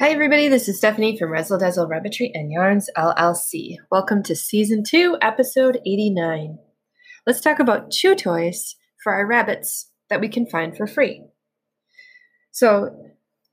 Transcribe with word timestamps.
Hi, 0.00 0.10
everybody. 0.10 0.46
This 0.46 0.68
is 0.68 0.78
Stephanie 0.78 1.18
from 1.18 1.32
Razzle 1.32 1.58
Dazzle 1.58 1.88
Rabbitry 1.88 2.30
and 2.32 2.52
Yarns 2.52 2.88
LLC. 2.96 3.78
Welcome 3.90 4.22
to 4.22 4.36
Season 4.36 4.84
2, 4.88 5.18
Episode 5.20 5.80
89. 5.84 6.56
Let's 7.26 7.40
talk 7.40 7.58
about 7.58 7.90
chew 7.90 8.14
toys 8.14 8.76
for 9.02 9.12
our 9.12 9.26
rabbits 9.26 9.90
that 10.08 10.20
we 10.20 10.28
can 10.28 10.46
find 10.46 10.76
for 10.76 10.86
free. 10.86 11.24
So, 12.52 12.96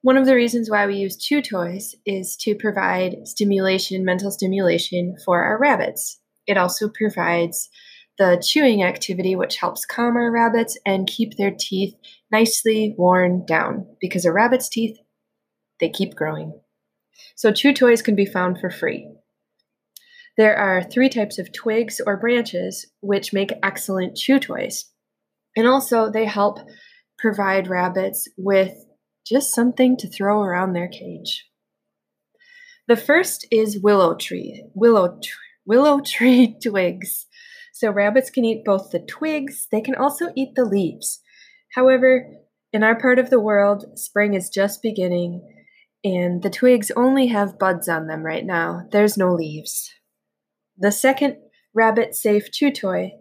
one 0.03 0.17
of 0.17 0.27
the 0.27 0.35
reasons 0.35 0.69
why 0.69 0.85
we 0.85 0.97
use 0.97 1.17
chew 1.17 1.41
toys 1.41 1.95
is 2.05 2.35
to 2.41 2.53
provide 2.53 3.27
stimulation, 3.27 4.05
mental 4.05 4.29
stimulation 4.29 5.15
for 5.25 5.41
our 5.41 5.57
rabbits. 5.57 6.19
It 6.45 6.57
also 6.57 6.89
provides 6.89 7.69
the 8.19 8.39
chewing 8.47 8.83
activity, 8.83 9.35
which 9.35 9.57
helps 9.57 9.83
calm 9.83 10.15
our 10.15 10.31
rabbits 10.31 10.77
and 10.85 11.07
keep 11.07 11.37
their 11.37 11.55
teeth 11.57 11.95
nicely 12.31 12.93
worn 12.99 13.47
down 13.47 13.87
because 13.99 14.25
a 14.25 14.31
rabbit's 14.31 14.69
teeth 14.69 14.95
they 15.79 15.89
keep 15.89 16.15
growing. 16.15 16.59
So, 17.35 17.51
chew 17.51 17.73
toys 17.73 18.01
can 18.01 18.15
be 18.15 18.25
found 18.25 18.59
for 18.59 18.69
free. 18.69 19.07
There 20.37 20.55
are 20.55 20.83
three 20.83 21.09
types 21.09 21.39
of 21.39 21.53
twigs 21.53 22.01
or 22.05 22.17
branches 22.17 22.87
which 22.99 23.33
make 23.33 23.53
excellent 23.63 24.17
chew 24.17 24.39
toys. 24.39 24.91
And 25.55 25.67
also, 25.67 26.11
they 26.11 26.25
help 26.25 26.59
provide 27.17 27.67
rabbits 27.67 28.27
with 28.37 28.85
just 29.25 29.53
something 29.53 29.97
to 29.97 30.09
throw 30.09 30.41
around 30.41 30.73
their 30.73 30.89
cage. 30.89 31.45
The 32.87 32.95
first 32.95 33.47
is 33.49 33.81
willow 33.81 34.15
tree, 34.15 34.65
willow, 34.73 35.19
willow 35.65 36.01
tree 36.05 36.55
twigs. 36.61 37.25
So 37.73 37.89
rabbits 37.89 38.29
can 38.29 38.45
eat 38.45 38.63
both 38.63 38.91
the 38.91 38.99
twigs, 38.99 39.67
they 39.71 39.81
can 39.81 39.95
also 39.95 40.31
eat 40.35 40.55
the 40.55 40.65
leaves. 40.65 41.21
However, 41.73 42.27
in 42.71 42.83
our 42.83 42.97
part 42.97 43.19
of 43.19 43.29
the 43.29 43.39
world, 43.39 43.97
spring 43.97 44.33
is 44.33 44.49
just 44.49 44.81
beginning, 44.81 45.41
and 46.05 46.43
the 46.43 46.51
twigs 46.51 46.91
only 46.95 47.27
have 47.27 47.57
buds 47.57 47.89
on 47.89 48.05
them 48.05 48.21
right 48.21 48.45
now. 48.45 48.83
There's 48.91 49.17
no 49.17 49.33
leaves. 49.33 49.91
The 50.77 50.91
second 50.91 51.37
rabbit 51.73 52.13
safe 52.13 52.51
chew 52.51 52.71
toy, 52.71 53.13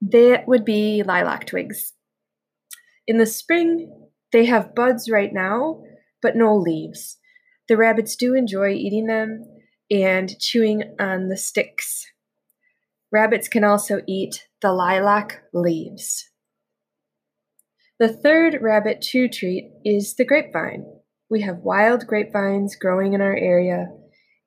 that 0.00 0.48
would 0.48 0.64
be 0.64 1.02
lilac 1.02 1.46
twigs. 1.46 1.92
In 3.06 3.18
the 3.18 3.26
spring, 3.26 4.08
they 4.32 4.46
have 4.46 4.74
buds 4.74 5.10
right 5.10 5.30
now, 5.30 5.82
but 6.22 6.36
no 6.36 6.56
leaves. 6.56 7.18
The 7.68 7.76
rabbits 7.76 8.16
do 8.16 8.34
enjoy 8.34 8.70
eating 8.70 9.06
them 9.06 9.44
and 9.90 10.38
chewing 10.40 10.94
on 10.98 11.28
the 11.28 11.36
sticks. 11.36 12.06
Rabbits 13.12 13.46
can 13.46 13.62
also 13.62 14.00
eat 14.08 14.48
the 14.62 14.72
lilac 14.72 15.42
leaves. 15.52 16.30
The 17.98 18.08
third 18.08 18.58
rabbit 18.62 19.02
chew 19.02 19.28
treat 19.28 19.70
is 19.84 20.14
the 20.14 20.24
grapevine. 20.24 20.93
We 21.30 21.40
have 21.42 21.58
wild 21.58 22.06
grapevines 22.06 22.76
growing 22.76 23.14
in 23.14 23.20
our 23.20 23.36
area, 23.36 23.88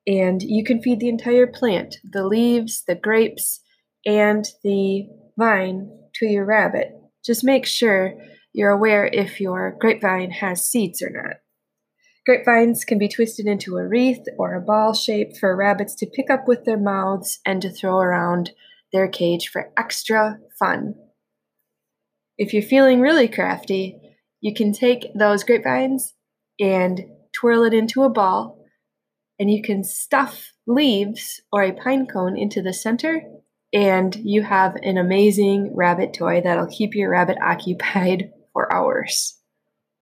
and 0.06 0.42
you 0.42 0.64
can 0.64 0.81
feed 0.81 1.00
the 1.00 1.09
entire 1.09 1.47
plant 1.47 1.97
the 2.03 2.25
leaves, 2.25 2.84
the 2.88 2.95
grapes, 2.95 3.61
and 4.06 4.45
the 4.64 5.08
vine 5.38 5.89
to 6.16 6.25
your 6.25 6.45
rabbit. 6.45 6.89
Just 7.25 7.44
make 7.44 7.66
sure 7.66 8.14
you're 8.53 8.72
aware 8.72 9.06
if 9.06 9.42
your 9.42 9.75
grapevine 9.80 10.31
has 10.31 10.66
seeds 10.66 11.02
or 11.02 11.09
not. 11.09 11.38
Grapevines 12.25 12.84
can 12.84 13.00
be 13.00 13.08
twisted 13.08 13.45
into 13.45 13.78
a 13.78 13.88
wreath 13.88 14.25
or 14.38 14.53
a 14.53 14.62
ball 14.62 14.94
shape 14.94 15.38
for 15.38 15.56
rabbits 15.56 15.95
to 15.95 16.06
pick 16.06 16.30
up 16.30 16.47
with 16.47 16.66
their 16.66 16.78
mouths 16.78 17.39
and 17.45 17.62
to 17.62 17.69
throw 17.69 18.00
around 18.00 18.52
their 18.91 19.08
cage 19.08 19.50
for 19.50 19.72
extra 19.78 20.38
fun. 20.59 20.95
If 22.38 22.53
you're 22.53 22.64
feeling 22.64 23.00
really 23.00 23.28
crafty, 23.28 24.00
you 24.41 24.53
can 24.53 24.73
take 24.73 25.08
those 25.17 25.44
grapevines 25.44 26.14
and 26.59 27.05
twirl 27.33 27.63
it 27.63 27.73
into 27.73 28.03
a 28.03 28.09
ball, 28.09 28.58
and 29.39 29.52
you 29.52 29.61
can 29.61 29.83
stuff 29.83 30.53
leaves 30.66 31.41
or 31.52 31.63
a 31.63 31.72
pine 31.72 32.08
cone 32.08 32.38
into 32.38 32.61
the 32.61 32.73
center, 32.73 33.22
and 33.73 34.16
you 34.16 34.41
have 34.44 34.75
an 34.78 34.97
amazing 34.97 35.75
rabbit 35.75 36.13
toy 36.13 36.41
that'll 36.41 36.67
keep 36.67 36.96
your 36.96 37.12
rabbit 37.12 37.38
occupied 37.41 38.31
for 38.53 38.73
hours. 38.73 39.38